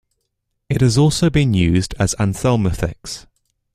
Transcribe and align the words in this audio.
It 0.67 0.81
has 0.81 0.97
also 0.97 1.29
been 1.29 1.53
used 1.53 1.93
as 1.99 2.15
anthelminthics. 2.17 3.27